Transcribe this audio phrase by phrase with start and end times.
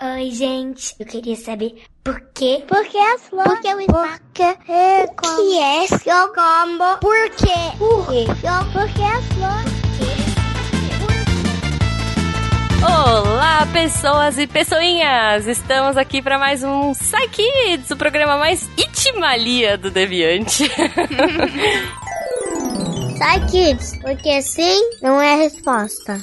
[0.00, 0.94] Oi, gente.
[1.00, 2.62] Eu queria saber por quê?
[2.68, 3.52] Por que as flores?
[3.52, 4.20] Por que o espaço?
[4.20, 5.36] Por que é como?
[5.36, 6.98] que é seu combo?
[7.00, 7.72] Por quê?
[7.76, 8.24] Por quê?
[8.72, 9.72] Por que as flores?
[12.80, 15.48] Olá, pessoas e pessoinhas!
[15.48, 20.70] Estamos aqui para mais um Psy Kids, o programa mais itimalia do Deviante.
[23.18, 26.20] Sai, kids, porque sim não é a resposta.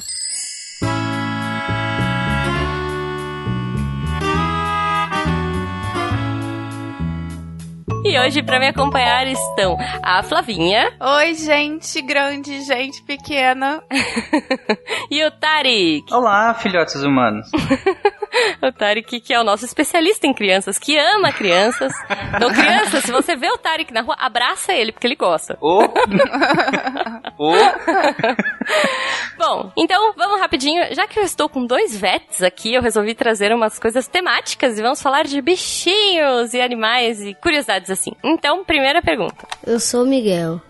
[8.08, 10.92] E hoje, para me acompanhar, estão a Flavinha.
[11.00, 13.82] Oi, gente grande, gente pequena.
[15.10, 16.14] e o Tarik.
[16.14, 17.50] Olá, filhotes humanos.
[18.62, 21.92] o Tarik, que é o nosso especialista em crianças, que ama crianças.
[22.32, 25.58] Então, crianças, se você vê o Tarik na rua, abraça ele, porque ele gosta.
[25.60, 25.82] Oh.
[27.38, 27.54] oh.
[29.36, 30.94] Bom, então vamos rapidinho.
[30.94, 34.82] Já que eu estou com dois vets aqui, eu resolvi trazer umas coisas temáticas e
[34.82, 38.12] vamos falar de bichinhos e animais e curiosidades assim.
[38.22, 39.46] Então, primeira pergunta.
[39.66, 40.60] Eu sou o Miguel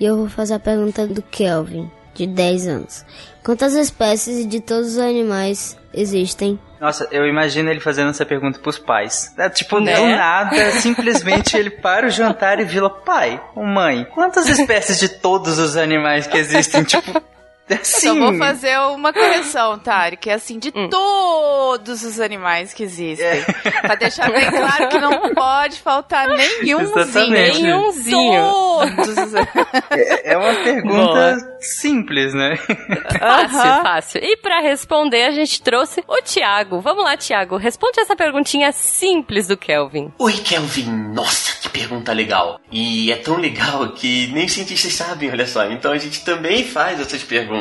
[0.00, 3.04] e eu vou fazer a pergunta do Kelvin, de 10 anos.
[3.44, 6.58] Quantas espécies de todos os animais existem?
[6.80, 9.32] Nossa, eu imagino ele fazendo essa pergunta pros pais.
[9.38, 9.94] É, tipo, Né?
[9.94, 14.04] do nada, simplesmente ele para o jantar e vira pai ou mãe.
[14.12, 16.84] Quantas espécies de todos os animais que existem?
[16.84, 17.22] Tipo,
[17.70, 18.08] assim.
[18.08, 20.88] Só vou fazer uma correção, Tari, que é assim, de Hum.
[20.90, 23.26] todos os animais que existem.
[23.82, 27.30] Pra deixar bem claro que não pode faltar nenhumzinho.
[27.30, 28.52] Nenhumzinho.
[28.52, 29.34] Todos os
[29.90, 32.56] É é uma pergunta simples, né?
[33.18, 34.20] Fácil, fácil.
[34.22, 36.80] E pra responder, a gente trouxe o Tiago.
[36.80, 37.56] Vamos lá, Tiago.
[37.56, 40.12] Responde essa perguntinha simples do Kelvin.
[40.18, 40.90] Oi, Kelvin.
[41.14, 42.60] Nossa, que pergunta legal.
[42.70, 45.64] E é tão legal que nem os cientistas sabem, olha só.
[45.70, 47.55] Então a gente também faz essas perguntas.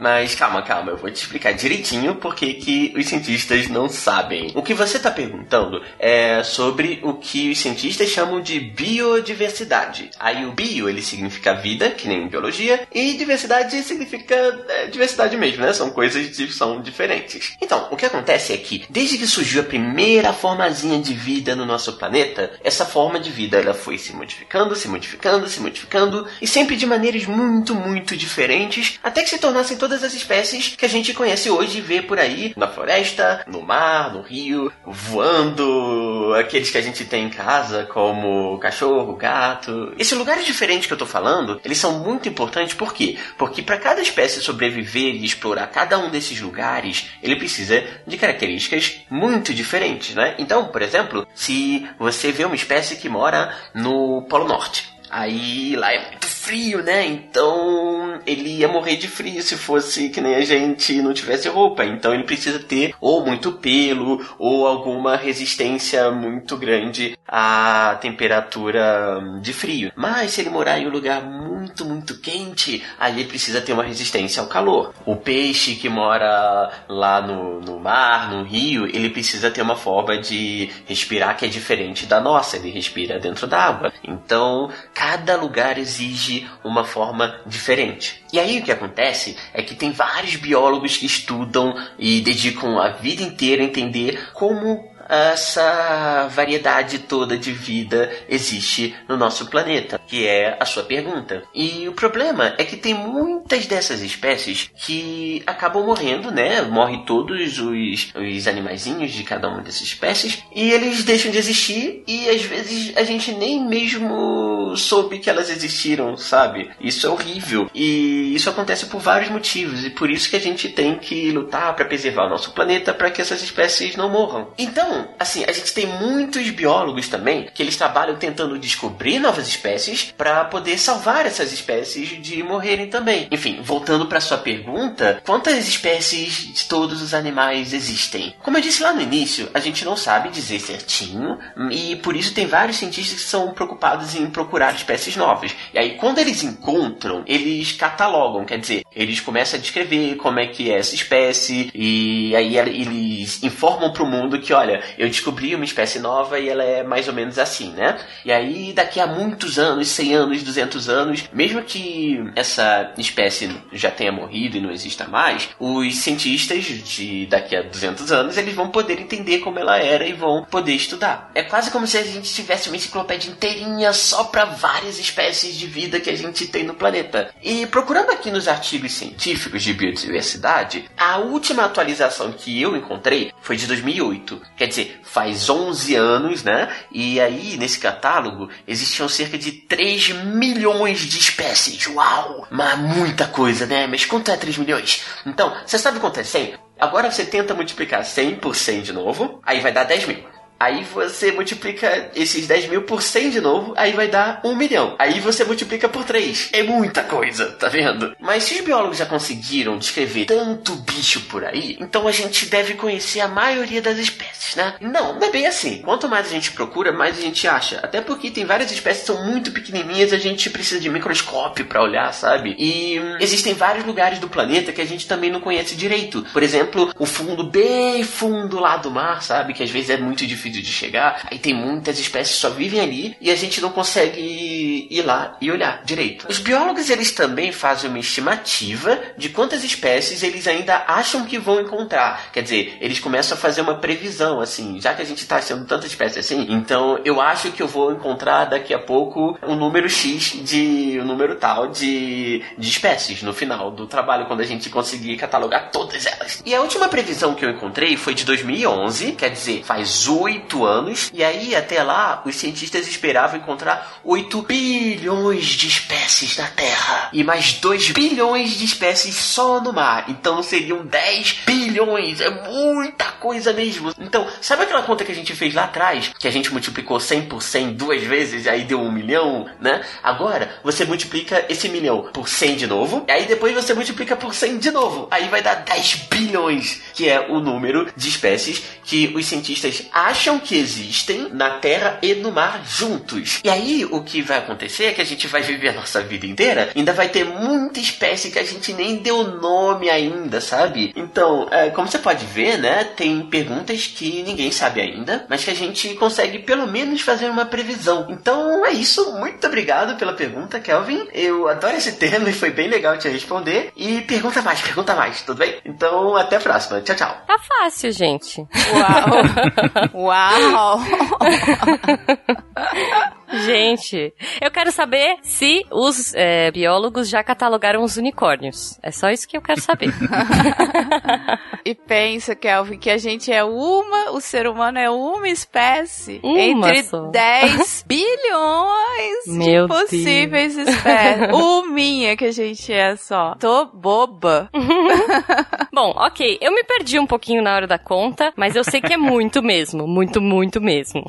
[0.00, 4.52] Mas calma, calma, eu vou te explicar direitinho por que os cientistas não sabem.
[4.54, 10.10] O que você está perguntando é sobre o que os cientistas chamam de biodiversidade.
[10.18, 14.34] Aí o bio, ele significa vida, que nem em biologia, e diversidade significa
[14.68, 15.72] é, diversidade mesmo, né?
[15.72, 17.56] São coisas que são diferentes.
[17.60, 21.64] Então, o que acontece é que, desde que surgiu a primeira formazinha de vida no
[21.64, 26.46] nosso planeta, essa forma de vida ela foi se modificando, se modificando, se modificando, e
[26.46, 30.88] sempre de maneiras muito, muito diferentes, até que se tornassem todas as espécies que a
[30.88, 36.70] gente conhece hoje e vê por aí, na floresta, no mar, no rio, voando, aqueles
[36.70, 39.94] que a gente tem em casa, como cachorro, gato.
[39.98, 43.18] Esses lugares diferentes que eu tô falando, eles são muito importantes por quê?
[43.38, 49.00] Porque para cada espécie sobreviver e explorar cada um desses lugares, ele precisa de características
[49.10, 50.34] muito diferentes, né?
[50.38, 55.94] Então, por exemplo, se você vê uma espécie que mora no Polo Norte, Aí lá
[55.94, 57.06] é muito frio, né?
[57.06, 61.86] Então ele ia morrer de frio se fosse que nem a gente não tivesse roupa.
[61.86, 69.54] Então ele precisa ter ou muito pelo ou alguma resistência muito grande à temperatura de
[69.54, 69.90] frio.
[69.96, 73.82] Mas se ele morar em um lugar muito, muito quente, aí ele precisa ter uma
[73.84, 74.94] resistência ao calor.
[75.04, 80.18] O peixe que mora lá no, no mar, no rio, ele precisa ter uma forma
[80.18, 82.56] de respirar que é diferente da nossa.
[82.56, 83.92] Ele respira dentro d'água.
[84.02, 88.24] Então, cada lugar exige uma forma diferente.
[88.32, 92.88] E aí o que acontece é que tem vários biólogos que estudam e dedicam a
[92.88, 100.26] vida inteira a entender como essa variedade toda de vida existe no nosso planeta, que
[100.26, 101.42] é a sua pergunta.
[101.54, 106.62] E o problema é que tem muitas dessas espécies que acabam morrendo, né?
[106.62, 112.02] Morrem todos os, os animaizinhos de cada uma dessas espécies e eles deixam de existir
[112.06, 116.70] e às vezes a gente nem mesmo soube que elas existiram, sabe?
[116.80, 120.68] Isso é horrível e isso acontece por vários motivos e por isso que a gente
[120.68, 124.48] tem que lutar para preservar o nosso planeta para que essas espécies não morram.
[124.58, 130.12] Então, assim, a gente tem muitos biólogos também que eles trabalham tentando descobrir novas espécies
[130.16, 133.28] para poder salvar essas espécies de morrerem também.
[133.30, 138.34] Enfim, voltando para sua pergunta, quantas espécies de todos os animais existem?
[138.42, 141.38] Como eu disse lá no início, a gente não sabe dizer certinho
[141.70, 145.54] e por isso tem vários cientistas que são preocupados em procurar espécies novas.
[145.72, 150.46] E aí, quando eles encontram, eles catalogam, quer dizer, eles começam a descrever como é
[150.46, 155.54] que é essa espécie e aí eles informam para o mundo que, olha, eu descobri
[155.54, 157.98] uma espécie nova e ela é mais ou menos assim, né?
[158.24, 163.90] E aí, daqui a muitos anos, 100 anos, 200 anos, mesmo que essa espécie já
[163.90, 168.70] tenha morrido e não exista mais, os cientistas de daqui a 200 anos, eles vão
[168.70, 171.30] poder entender como ela era e vão poder estudar.
[171.34, 175.66] É quase como se a gente tivesse uma enciclopédia inteirinha só para várias espécies de
[175.66, 177.30] vida que a gente tem no planeta.
[177.42, 183.56] E procurando aqui nos artigos científicos de biodiversidade, a última atualização que eu encontrei foi
[183.56, 184.40] de 2008.
[184.56, 186.68] Quer dizer, faz 11 anos, né?
[186.90, 191.86] E aí, nesse catálogo, existiam cerca de 3 milhões de espécies.
[191.86, 192.46] Uau!
[192.50, 193.86] Mas muita coisa, né?
[193.86, 195.04] Mas quanto é 3 milhões?
[195.24, 196.54] Então, você sabe quanto é 100?
[196.78, 200.35] Agora você tenta multiplicar 100 por 100 de novo, aí vai dar 10 mil.
[200.58, 204.96] Aí você multiplica esses 10 mil por 100 de novo, aí vai dar 1 milhão.
[204.98, 206.50] Aí você multiplica por 3.
[206.52, 208.14] É muita coisa, tá vendo?
[208.18, 212.74] Mas se os biólogos já conseguiram descrever tanto bicho por aí, então a gente deve
[212.74, 214.74] conhecer a maioria das espécies, né?
[214.80, 215.82] Não, não é bem assim.
[215.82, 217.78] Quanto mais a gente procura, mais a gente acha.
[217.82, 221.82] Até porque tem várias espécies que são muito pequenininhas, a gente precisa de microscópio para
[221.82, 222.54] olhar, sabe?
[222.58, 226.24] E hum, existem vários lugares do planeta que a gente também não conhece direito.
[226.32, 229.52] Por exemplo, o fundo bem fundo lá do mar, sabe?
[229.52, 232.80] Que às vezes é muito difícil de chegar, aí tem muitas espécies que só vivem
[232.80, 236.26] ali e a gente não consegue ir lá e olhar direito.
[236.28, 241.60] Os biólogos eles também fazem uma estimativa de quantas espécies eles ainda acham que vão
[241.60, 242.30] encontrar.
[242.32, 245.64] Quer dizer, eles começam a fazer uma previsão assim, já que a gente está achando
[245.66, 249.88] tanta espécie assim, então eu acho que eu vou encontrar daqui a pouco um número
[249.88, 254.70] X de um número tal de, de espécies no final do trabalho quando a gente
[254.70, 256.42] conseguir catalogar todas elas.
[256.44, 260.64] E a última previsão que eu encontrei foi de 2011, quer dizer, faz oito 8
[260.64, 267.10] anos, e aí até lá os cientistas esperavam encontrar 8 bilhões de espécies na Terra
[267.12, 270.04] e mais 2 bilhões de espécies só no mar.
[270.08, 273.92] Então seriam 10 bilhões, é muita coisa mesmo.
[273.98, 277.22] Então, sabe aquela conta que a gente fez lá atrás, que a gente multiplicou 100
[277.22, 279.82] por 100 duas vezes aí deu um milhão, né?
[280.02, 284.34] Agora você multiplica esse milhão por 100 de novo, e aí depois você multiplica por
[284.34, 289.12] 100 de novo, aí vai dar 10 bilhões, que é o número de espécies que
[289.16, 293.40] os cientistas acham acham que existem na terra e no mar juntos.
[293.44, 296.26] E aí o que vai acontecer é que a gente vai viver a nossa vida
[296.26, 300.92] inteira, ainda vai ter muita espécie que a gente nem deu nome ainda, sabe?
[300.96, 305.50] Então, é, como você pode ver, né, tem perguntas que ninguém sabe ainda, mas que
[305.50, 308.08] a gente consegue pelo menos fazer uma previsão.
[308.10, 311.06] Então é isso, muito obrigado pela pergunta, Kelvin.
[311.12, 313.70] Eu adoro esse tema e foi bem legal te responder.
[313.76, 315.60] E pergunta mais, pergunta mais, tudo bem?
[315.64, 316.80] Então até a próxima.
[316.80, 317.16] Tchau, tchau.
[317.28, 318.44] Tá fácil, gente.
[318.74, 319.92] Uau!
[320.06, 320.15] Uau!
[320.16, 320.80] Uau!
[323.44, 328.78] Gente, eu quero saber se os é, biólogos já catalogaram os unicórnios.
[328.82, 329.90] É só isso que eu quero saber.
[331.64, 336.40] e pensa, Kelvin, que a gente é uma, o ser humano é uma espécie Uma
[336.40, 337.10] entre só.
[337.10, 341.32] 10 bilhões Meu de possíveis espécies.
[341.32, 343.34] Uminha que a gente é só.
[343.34, 344.48] Tô boba.
[345.72, 348.92] Bom, ok, eu me perdi um pouquinho na hora da conta, mas eu sei que
[348.92, 349.86] é muito mesmo.
[349.86, 351.04] Muito, muito mesmo.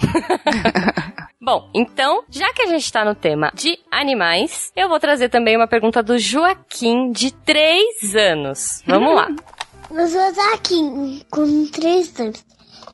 [1.48, 5.56] Bom, então, já que a gente tá no tema de animais, eu vou trazer também
[5.56, 8.84] uma pergunta do Joaquim, de 3 anos.
[8.86, 9.30] Vamos lá.
[9.90, 10.20] Eu sou
[10.54, 12.46] aqui com três anos.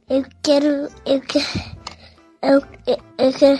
[0.08, 0.88] Eu quero.
[1.04, 1.46] Eu quero.
[2.44, 3.60] Eu, eu, eu quero.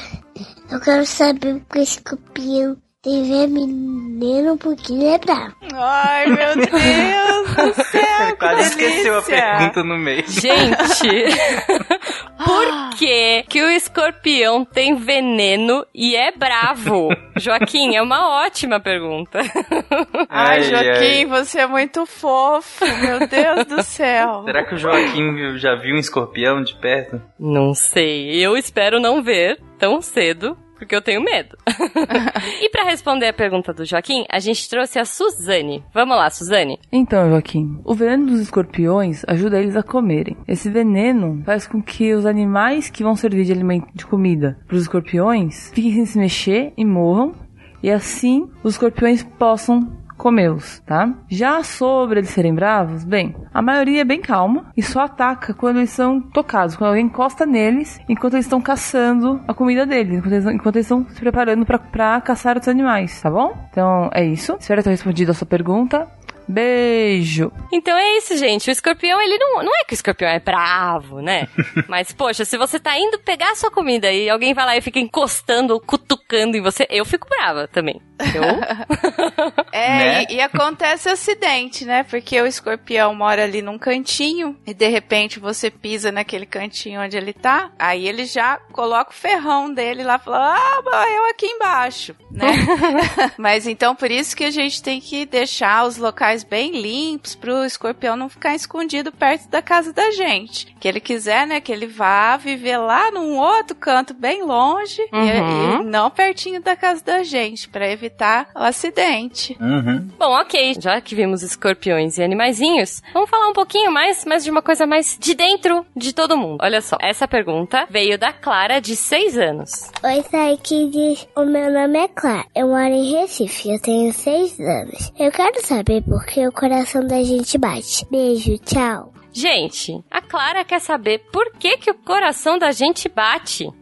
[0.70, 5.54] Eu quero saber porque esse escorpião tem veneno porque ele é bravo.
[5.74, 8.28] Ai, meu Deus do céu.
[8.28, 9.58] Ele quase que esqueceu a delícia.
[9.58, 10.24] pergunta no meio.
[10.26, 11.36] Gente,
[12.46, 17.10] por que que o escorpião tem veneno e é bravo?
[17.38, 19.40] Joaquim, é uma ótima pergunta.
[20.30, 22.86] Ai, Ai, Joaquim, você é muito fofo.
[23.02, 24.44] Meu Deus do céu.
[24.46, 27.22] Será que o Joaquim já viu um escorpião de perto?
[27.40, 30.58] Não sei, eu espero não ver tão cedo.
[30.84, 31.58] Porque eu tenho medo.
[32.62, 35.82] e pra responder a pergunta do Joaquim, a gente trouxe a Suzane.
[35.94, 36.78] Vamos lá, Suzane.
[36.92, 40.36] Então, Joaquim, o veneno dos escorpiões ajuda eles a comerem.
[40.46, 44.76] Esse veneno faz com que os animais que vão servir de alimento de comida para
[44.76, 47.34] os escorpiões fiquem sem se mexer e morram,
[47.82, 51.14] e assim os escorpiões possam comê-los, tá?
[51.30, 55.78] Já sobre eles serem bravos, bem, a maioria é bem calma e só ataca quando
[55.78, 60.34] eles são tocados, quando alguém encosta neles enquanto eles estão caçando a comida deles, enquanto
[60.34, 63.54] eles, enquanto eles estão se preparando pra caçar outros animais, tá bom?
[63.70, 64.56] Então é isso.
[64.60, 66.08] Espero ter respondido a sua pergunta.
[66.48, 67.52] Beijo.
[67.72, 68.70] Então é isso, gente.
[68.70, 69.64] O escorpião, ele não.
[69.64, 71.48] Não é que o escorpião é bravo, né?
[71.88, 74.82] Mas, poxa, se você tá indo pegar a sua comida e alguém vai lá e
[74.82, 78.02] fica encostando ou cutucando em você, eu fico brava também.
[78.20, 78.44] Eu.
[79.72, 80.26] É, Né?
[80.30, 82.04] e, e acontece acidente, né?
[82.04, 87.18] Porque o escorpião mora ali num cantinho e de repente você pisa naquele cantinho onde
[87.18, 91.48] ele tá, aí ele já coloca o ferrão dele lá e fala: Ah, morreu aqui
[91.48, 92.46] embaixo, né?
[93.38, 97.66] Mas então por isso que a gente tem que deixar os locais bem limpos pro
[97.66, 100.74] escorpião não ficar escondido perto da casa da gente.
[100.80, 101.60] Que ele quiser, né?
[101.60, 105.82] Que ele vá viver lá num outro canto bem longe e- Uhum.
[105.82, 109.58] e, não pertinho da casa da gente, pra evitar o acidente.
[109.60, 110.08] Uhum.
[110.18, 110.76] Bom, ok.
[110.80, 114.86] Já que vimos escorpiões e animaizinhos, vamos falar um pouquinho mais, mas de uma coisa
[114.88, 116.60] mais de dentro de todo mundo.
[116.62, 119.90] Olha só, essa pergunta veio da Clara, de 6 anos.
[120.04, 120.94] Oi, Saiki.
[121.36, 122.46] O meu nome é Clara.
[122.56, 123.72] Eu moro em Recife.
[123.72, 125.12] Eu tenho seis anos.
[125.18, 128.06] Eu quero saber por que o coração da gente bate.
[128.10, 129.14] Beijo, tchau.
[129.32, 133.68] Gente, a Clara quer saber por que, que o coração da gente bate.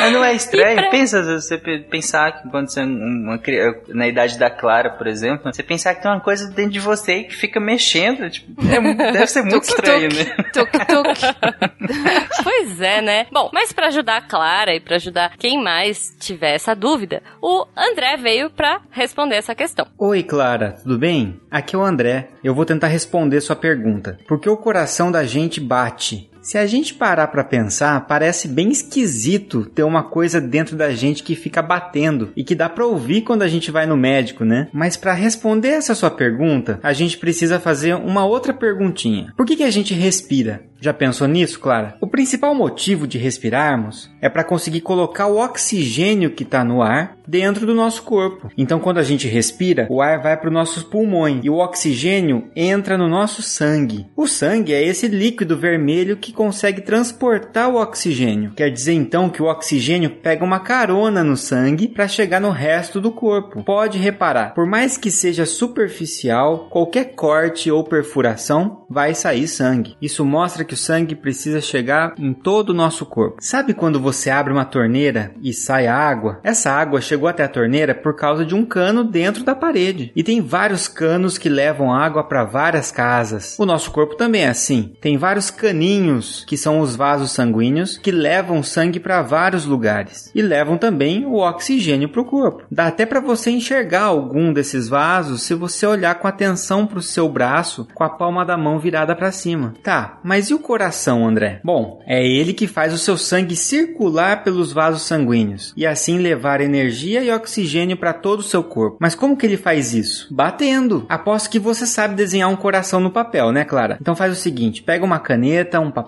[0.00, 0.76] Mas não é estranho?
[0.78, 4.90] Pra- Pensa, você pe- pensar que quando você é uma criança, na idade da Clara,
[4.90, 8.52] por exemplo, você pensar que tem uma coisa dentro de você que fica mexendo, tipo,
[8.66, 8.80] é
[9.12, 10.24] deve ser muito Tuk, estranho, tuk.
[10.24, 10.44] né?
[10.52, 11.68] Tuk, tuk.
[12.42, 13.26] Pois é, né?
[13.32, 17.66] Bom, mas pra ajudar a Clara e pra ajudar quem mais tiver essa dúvida, o
[17.76, 19.86] André veio pra responder essa questão.
[19.98, 21.40] Oi, Clara, tudo bem?
[21.50, 22.28] Aqui é o André.
[22.42, 24.18] Eu vou tentar responder sua pergunta.
[24.26, 26.27] Por que o coração da gente bate?
[26.40, 31.22] Se a gente parar pra pensar, parece bem esquisito ter uma coisa dentro da gente
[31.22, 34.68] que fica batendo e que dá pra ouvir quando a gente vai no médico, né?
[34.72, 39.32] Mas pra responder essa sua pergunta, a gente precisa fazer uma outra perguntinha.
[39.36, 40.62] Por que, que a gente respira?
[40.80, 41.96] Já pensou nisso, Clara?
[42.00, 47.16] O principal motivo de respirarmos é para conseguir colocar o oxigênio que está no ar
[47.26, 48.48] dentro do nosso corpo.
[48.56, 52.48] Então, quando a gente respira, o ar vai para os nossos pulmões e o oxigênio
[52.54, 54.06] entra no nosso sangue.
[54.16, 58.52] O sangue é esse líquido vermelho que consegue transportar o oxigênio.
[58.56, 63.00] Quer dizer então que o oxigênio pega uma carona no sangue para chegar no resto
[63.00, 63.62] do corpo.
[63.64, 69.96] Pode reparar, por mais que seja superficial, qualquer corte ou perfuração vai sair sangue.
[70.00, 73.36] Isso mostra que o sangue precisa chegar em todo o nosso corpo.
[73.40, 76.40] Sabe quando você abre uma torneira e sai água?
[76.42, 80.12] Essa água chegou até a torneira por causa de um cano dentro da parede.
[80.14, 83.56] E tem vários canos que levam água para várias casas.
[83.58, 84.92] O nosso corpo também é assim.
[85.00, 90.42] Tem vários caninhos, que são os vasos sanguíneos, que levam sangue para vários lugares e
[90.42, 92.64] levam também o oxigênio para o corpo.
[92.70, 97.02] Dá até para você enxergar algum desses vasos se você olhar com atenção para o
[97.02, 99.74] seu braço com a palma da mão virada para cima.
[99.82, 101.60] Tá, mas e o coração, André?
[101.64, 106.60] Bom, é ele que faz o seu sangue circular pelos vasos sanguíneos e assim levar
[106.60, 108.98] energia e oxigênio para todo o seu corpo.
[109.00, 110.26] Mas como que ele faz isso?
[110.30, 111.06] Batendo.
[111.08, 113.98] Aposto que você sabe desenhar um coração no papel, né, Clara?
[114.00, 116.07] Então faz o seguinte: pega uma caneta, um papel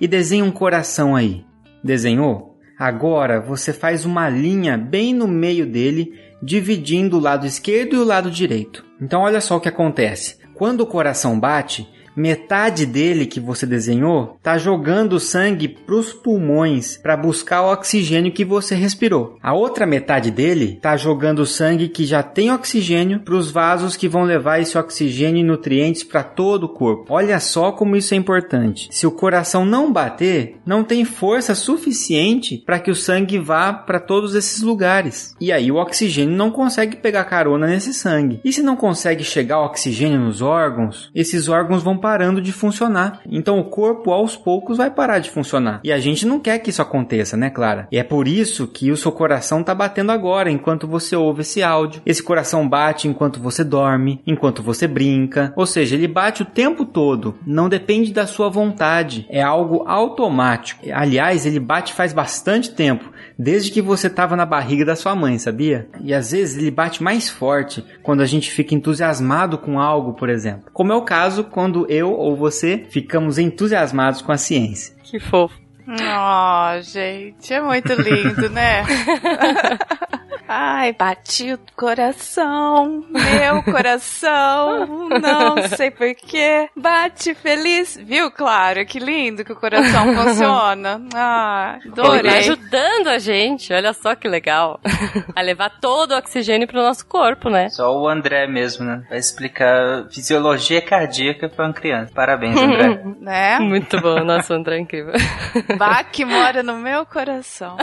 [0.00, 1.44] e desenha um coração aí.
[1.82, 2.56] Desenhou?
[2.78, 6.12] Agora você faz uma linha bem no meio dele,
[6.42, 8.84] dividindo o lado esquerdo e o lado direito.
[9.00, 10.38] Então olha só o que acontece.
[10.54, 11.88] Quando o coração bate,
[12.18, 18.32] metade dele que você desenhou está jogando sangue para os pulmões para buscar o oxigênio
[18.32, 19.38] que você respirou.
[19.42, 24.08] A outra metade dele está jogando sangue que já tem oxigênio para os vasos que
[24.08, 27.06] vão levar esse oxigênio e nutrientes para todo o corpo.
[27.08, 28.88] Olha só como isso é importante.
[28.90, 34.00] Se o coração não bater, não tem força suficiente para que o sangue vá para
[34.00, 35.34] todos esses lugares.
[35.40, 38.40] E aí o oxigênio não consegue pegar carona nesse sangue.
[38.44, 43.20] E se não consegue chegar oxigênio nos órgãos, esses órgãos vão parando de funcionar.
[43.30, 45.80] Então o corpo aos poucos vai parar de funcionar.
[45.84, 47.86] E a gente não quer que isso aconteça, né, Clara?
[47.92, 51.62] E é por isso que o seu coração tá batendo agora enquanto você ouve esse
[51.62, 52.00] áudio.
[52.06, 56.86] Esse coração bate enquanto você dorme, enquanto você brinca, ou seja, ele bate o tempo
[56.86, 57.34] todo.
[57.46, 60.86] Não depende da sua vontade, é algo automático.
[60.90, 65.38] Aliás, ele bate faz bastante tempo, desde que você estava na barriga da sua mãe,
[65.38, 65.90] sabia?
[66.02, 70.30] E às vezes ele bate mais forte quando a gente fica entusiasmado com algo, por
[70.30, 70.70] exemplo.
[70.72, 74.94] Como é o caso quando eu ou você ficamos entusiasmados com a ciência.
[75.02, 75.58] Que fofo.
[75.88, 78.84] Oh, gente, é muito lindo, né?
[80.50, 87.98] Ai, bati o coração, meu coração, não sei porquê, bate feliz.
[88.02, 91.02] Viu, Clara, que lindo que o coração funciona.
[91.14, 92.38] Ah, Ele tá adorei.
[92.38, 94.80] ajudando a gente, olha só que legal.
[95.36, 97.68] a levar todo o oxigênio pro nosso corpo, né?
[97.68, 99.02] Só o André mesmo, né?
[99.10, 102.10] Vai explicar fisiologia cardíaca pra uma criança.
[102.14, 103.02] Parabéns, André.
[103.20, 103.58] Né?
[103.58, 105.12] Muito bom, nossa, o André é incrível.
[105.76, 107.76] Bach mora no meu coração.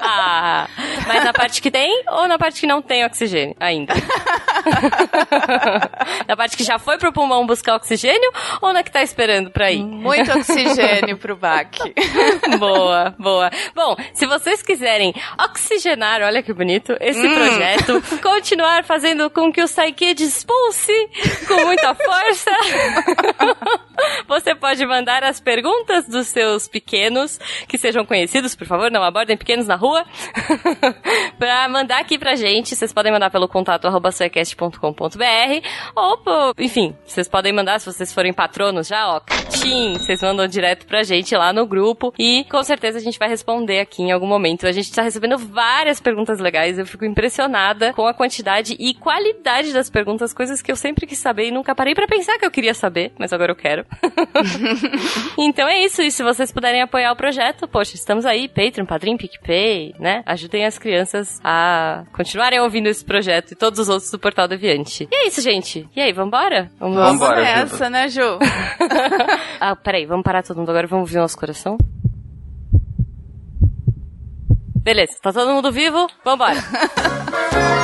[0.00, 0.66] ah,
[1.06, 3.92] mas a parte que tem ou na parte que não tem oxigênio ainda?
[6.26, 8.30] na parte que já foi pro pulmão buscar oxigênio
[8.60, 9.82] ou na que tá esperando pra ir?
[9.84, 11.94] Muito oxigênio pro baque.
[12.58, 13.50] boa, boa.
[13.74, 15.14] Bom, se vocês quiserem
[15.50, 17.34] oxigenar, olha que bonito, esse Hum.
[17.34, 20.92] projeto, continuar fazendo com que o Psyche expulse
[21.48, 22.50] com muita força,
[24.28, 29.36] você pode mandar as perguntas dos seus pequenos, que sejam conhecidos, por favor, não abordem
[29.36, 30.04] pequenos na rua,
[31.38, 32.74] pra mandar aqui pra gente.
[32.74, 34.10] Vocês podem mandar pelo contato arroba
[34.54, 40.22] suecast.com.br ou, pô, enfim, vocês podem mandar se vocês forem patronos já, ó, catim, vocês
[40.22, 44.02] mandam direto pra gente lá no grupo e com certeza a gente vai responder aqui
[44.02, 44.66] em algum momento.
[44.66, 49.72] A gente tá recebendo várias perguntas legais, eu fico impressionada com a quantidade e qualidade
[49.72, 52.50] das perguntas, coisas que eu sempre quis saber e nunca parei pra pensar que eu
[52.50, 53.84] queria saber, mas agora eu quero.
[55.38, 59.16] então é isso, e se vocês puderem apoiar o projeto, poxa, estamos aí, Patreon, Padrim,
[59.16, 60.22] PicPay, né?
[60.26, 65.08] Ajudem as crianças a continuarem ouvindo esse projeto e todos os outros do Portal Deviante.
[65.10, 65.88] E é isso, gente.
[65.94, 66.70] E aí, vambora?
[66.78, 68.38] Vamos Vambora, nessa, né, Ju?
[69.60, 71.76] Ah, peraí, vamos parar todo mundo agora, vamos ouvir o nosso coração?
[74.82, 76.06] Beleza, tá todo mundo vivo?
[76.24, 76.56] Vambora!